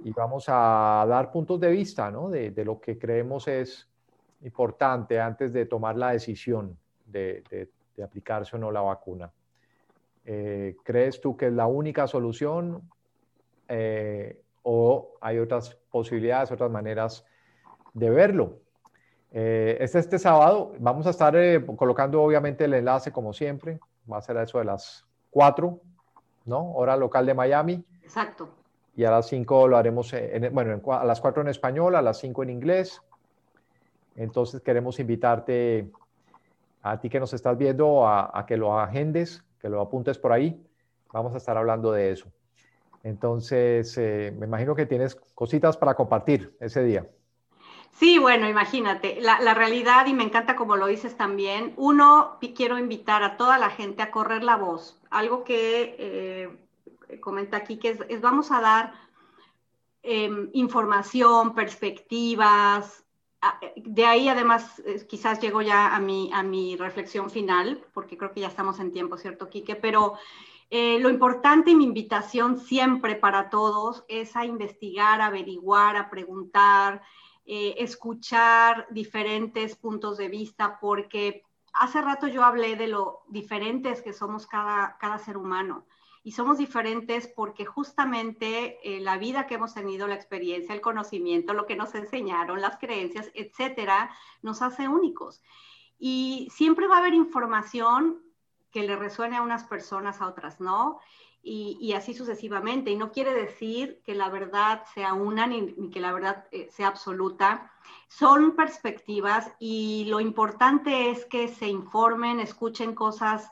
[0.04, 2.28] Y vamos a dar puntos de vista ¿no?
[2.28, 3.88] de, lo que creemos es
[4.42, 6.76] importante antes de tomar la decisión
[7.06, 7.68] de,
[8.02, 9.30] aplicarse o no la vacuna.
[10.24, 12.82] Eh, ¿Crees tú que es la única solución
[13.68, 17.24] eh, o hay otras posibilidades, otras maneras
[17.94, 18.58] de verlo?
[19.34, 23.80] Eh, este, este sábado vamos a estar eh, colocando obviamente el enlace como siempre.
[24.10, 25.80] Va a ser a eso de las 4,
[26.44, 26.72] ¿no?
[26.72, 27.84] Hora local de Miami.
[28.02, 28.50] Exacto.
[28.94, 32.18] Y a las 5 lo haremos, en, bueno, a las 4 en español, a las
[32.18, 33.00] 5 en inglés.
[34.16, 35.90] Entonces queremos invitarte
[36.82, 40.60] a ti que nos estás viendo a, que lo agendes, que lo apuntes por ahí.
[41.12, 42.26] Vamos a estar hablando de eso.
[43.04, 47.06] Entonces, eh, me imagino que tienes cositas para compartir ese día.
[47.92, 53.22] Sí, bueno, imagínate, la, realidad, y me encanta como lo dices también, uno, quiero invitar
[53.22, 55.00] a toda la gente a correr la voz.
[55.10, 58.94] Algo que eh, comenta aquí, que es, vamos a dar
[60.02, 63.04] em, información, perspectivas.
[63.76, 68.40] De ahí además quizás llego ya a mi, a mi reflexión final, porque creo que
[68.40, 69.74] ya estamos en tiempo, ¿cierto, Quique?
[69.74, 70.14] Pero
[70.74, 77.02] eh, lo importante y mi invitación siempre para todos es a investigar, averiguar, a preguntar,
[77.44, 81.42] eh, escuchar diferentes puntos de vista, porque
[81.74, 85.84] hace rato yo hablé de lo diferentes que somos cada, cada ser humano.
[86.24, 91.52] Y somos diferentes porque justamente eh, la vida que hemos tenido, la experiencia, el conocimiento,
[91.52, 95.42] lo que nos enseñaron, las creencias, etcétera, nos hace únicos.
[95.98, 98.22] Y siempre va a haber información
[98.70, 101.00] que le resuene a unas personas, a otras no
[101.42, 102.90] y, así sucesivamente.
[102.90, 106.88] Y no quiere decir que la verdad sea una ni, que la verdad eh, sea
[106.88, 107.72] absoluta.
[108.08, 113.50] Son perspectivas y lo importante es que se informen, escuchen cosas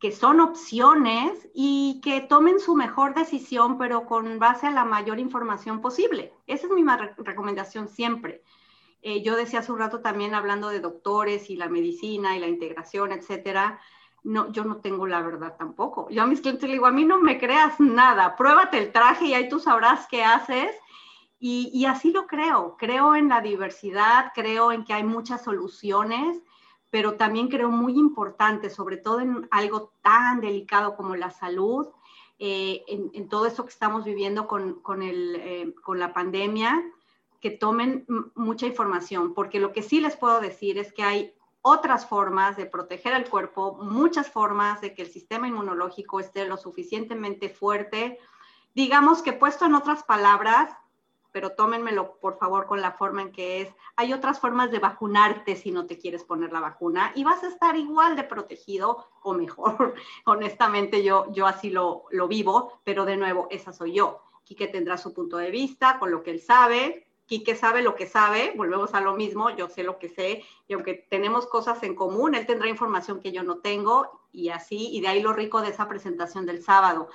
[0.00, 5.20] que son opciones y que tomen su mejor decisión, pero con base a la mayor
[5.20, 6.32] información posible.
[6.46, 6.84] Esa es mi
[7.18, 8.42] recomendación siempre.
[9.02, 12.48] Eh, yo decía hace un rato también hablando de doctores y la medicina y la
[12.48, 13.78] integración, etcétera
[14.22, 16.08] no, yo no tengo la verdad tampoco.
[16.10, 19.26] Yo a mis clientes les digo, a mí no me creas nada, pruébate el traje
[19.26, 20.70] y ahí tú sabrás qué haces.
[21.42, 26.36] Y, así lo creo, creo en la diversidad, creo en que hay muchas soluciones,
[26.90, 31.88] pero también creo muy importante, sobre todo en algo tan delicado como la salud,
[32.38, 36.82] eh, en, todo esto que estamos viviendo con, con, el, eh, con la pandemia,
[37.40, 42.06] que tomen mucha información, porque lo que sí les puedo decir es que hay otras
[42.06, 47.48] formas de proteger al cuerpo, muchas formas de que el sistema inmunológico esté lo suficientemente
[47.48, 48.18] fuerte.
[48.74, 50.74] Digamos que puesto en otras palabras,
[51.32, 55.56] pero tómenmelo por favor con la forma en que es, hay otras formas de vacunarte
[55.56, 59.34] si no te quieres poner la vacuna y vas a estar igual de protegido o
[59.34, 59.94] mejor.
[60.24, 64.22] Honestamente yo, yo así lo, lo vivo, pero de nuevo, esa soy yo.
[64.44, 68.08] Quique tendrá su punto de vista con lo que él sabe, Quique sabe lo que
[68.08, 71.94] sabe, volvemos a lo mismo, yo sé lo que sé, y aunque tenemos cosas en
[71.94, 75.62] común, él tendrá información que yo no tengo, y así, y de ahí lo rico
[75.62, 77.08] de esa presentación del sábado.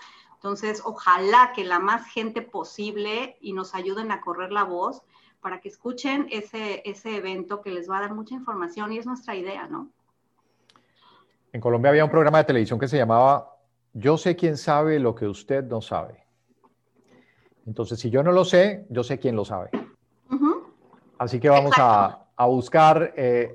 [0.46, 5.02] Entonces, ojalá que la más gente posible y nos ayuden a correr la voz
[5.42, 9.08] para que escuchen ese, ese evento que les va a dar mucha información y es
[9.08, 9.90] nuestra idea, ¿no?
[11.52, 13.58] En Colombia había un programa de televisión que se llamaba
[13.94, 16.28] Yo sé quién sabe lo que usted no sabe.
[17.66, 19.72] Entonces, si yo no lo sé, yo sé quién lo sabe.
[21.18, 23.52] Así que vamos a, buscar eh,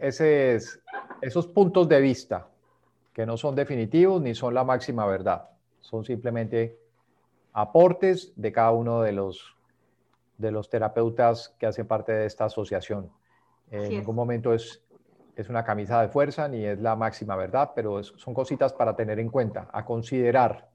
[1.21, 2.49] esos puntos de vista
[3.13, 5.51] que no son definitivos ni son la máxima verdad.
[5.81, 6.80] Son simplemente
[7.53, 9.57] aportes de cada uno de los,
[10.39, 13.11] de los terapeutas que hacen parte de esta asociación.
[13.71, 14.83] en ningún momento es,
[15.37, 19.19] es una camisa de fuerza ni es la máxima verdad, pero son cositas para tener
[19.19, 20.69] en cuenta, a considerar,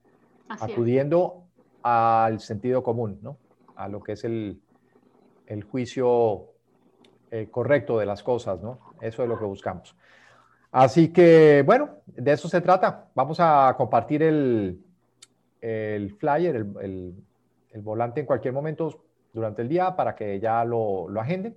[0.47, 1.43] acudiendo
[1.81, 3.37] al sentido común, ¿no?
[3.75, 4.61] a lo que es el,
[5.47, 6.51] el juicio
[7.31, 8.79] eh, correcto de las cosas, ¿no?
[9.01, 9.95] Eso es lo que buscamos.
[10.71, 13.07] Así que, bueno, de eso se trata.
[13.13, 14.84] Vamos a compartir el,
[15.61, 17.13] el flyer, el,
[17.71, 19.01] el, volante en cualquier momento
[19.33, 21.55] durante el día para que ya lo, lo agenden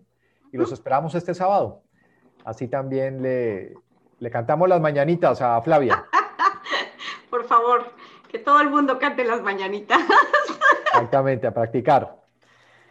[0.52, 1.82] y los esperamos este sábado.
[2.44, 3.74] Así también le,
[4.18, 6.04] le cantamos las mañanitas a Flavia.
[7.30, 7.92] Por favor,
[8.28, 10.00] que todo el mundo cante las mañanitas.
[10.86, 12.16] Exactamente, a practicar.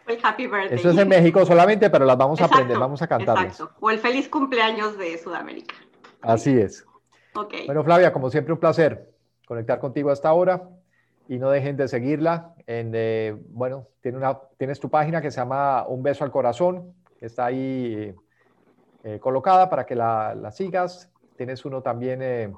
[0.05, 0.79] El happy birthday.
[0.79, 3.59] Eso es en México solamente, pero las vamos a aprender, vamos a cantarlas.
[3.59, 3.75] Exacto.
[3.81, 5.75] O el feliz cumpleaños de Sudamérica.
[6.21, 6.85] Así es.
[7.33, 7.65] Okay.
[7.65, 9.11] Bueno, Flavia, como siempre, un placer
[9.45, 10.69] conectar contigo hasta ahora
[11.27, 12.53] y no dejen de seguirla.
[12.65, 16.93] En, eh, bueno, tiene una, tienes tu página que se llama Un Beso al Corazón,
[17.19, 18.13] que está ahí
[19.03, 21.11] eh, colocada para que la, la, sigas.
[21.35, 22.53] Tienes uno también, eh,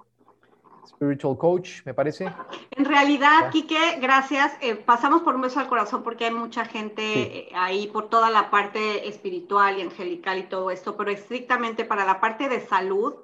[0.88, 2.32] Spiritual Coach, me parece.
[2.72, 4.54] En realidad, Quique, gracias.
[4.86, 9.08] pasamos por Un Beso al Corazón porque hay mucha gente ahí por toda la parte
[9.08, 13.16] espiritual y angelical y todo esto, pero estrictamente para la parte de salud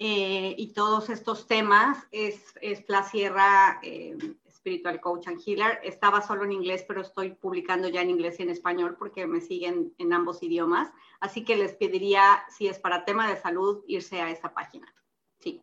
[0.00, 4.16] eh, y todos estos temas es, es la Sierra eh,
[4.58, 5.78] Spiritual Coach and Healer.
[5.82, 9.40] Estaba solo en inglés, pero estoy publicando ya en inglés y en español porque me
[9.40, 10.90] siguen en ambos idiomas.
[11.20, 14.86] Así que les pediría, si es para tema de salud, irse a esa página.
[15.38, 15.62] Sí.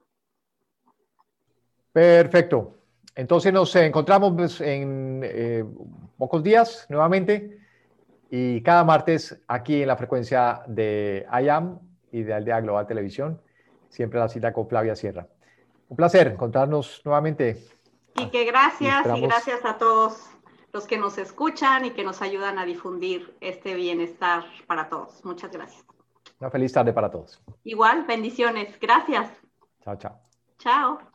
[1.92, 2.76] Perfecto.
[3.16, 5.64] Entonces nos encontramos pues, en eh,
[6.18, 7.60] pocos días nuevamente
[8.30, 11.80] y cada martes aquí en la frecuencia de IAM
[12.12, 13.40] y de Aldea Global Televisión
[13.90, 15.28] siempre la cita con Flavia Sierra.
[15.88, 17.58] Un placer encontrarnos nuevamente.
[18.16, 20.30] Y que gracias y, gracias a todos
[20.72, 25.24] los que nos escuchan y que nos ayudan a difundir este bienestar para todos.
[25.26, 25.86] Muchas gracias.
[26.40, 27.42] Una feliz tarde para todos.
[27.64, 28.78] Igual, bendiciones.
[28.80, 29.30] Gracias.
[29.84, 30.20] Chao, chao.
[30.60, 31.15] Chao.